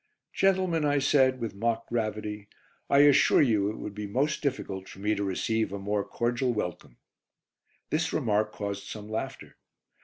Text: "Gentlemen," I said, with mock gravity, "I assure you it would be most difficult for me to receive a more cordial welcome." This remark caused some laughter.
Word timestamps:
"Gentlemen," 0.33 0.83
I 0.83 0.97
said, 0.97 1.39
with 1.39 1.53
mock 1.53 1.87
gravity, 1.87 2.47
"I 2.89 3.01
assure 3.01 3.39
you 3.39 3.69
it 3.69 3.77
would 3.77 3.93
be 3.93 4.07
most 4.07 4.41
difficult 4.41 4.89
for 4.89 4.97
me 4.97 5.13
to 5.13 5.23
receive 5.23 5.71
a 5.71 5.77
more 5.77 6.03
cordial 6.03 6.51
welcome." 6.55 6.97
This 7.91 8.11
remark 8.11 8.51
caused 8.51 8.87
some 8.87 9.07
laughter. 9.07 9.57